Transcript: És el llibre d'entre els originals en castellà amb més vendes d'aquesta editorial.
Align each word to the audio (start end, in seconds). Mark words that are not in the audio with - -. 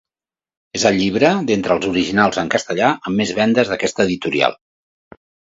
És 0.79 0.85
el 0.89 0.95
llibre 1.01 1.29
d'entre 1.49 1.75
els 1.75 1.85
originals 1.91 2.39
en 2.45 2.51
castellà 2.55 2.89
amb 2.97 3.21
més 3.23 3.35
vendes 3.41 3.73
d'aquesta 3.75 4.11
editorial. 4.11 4.57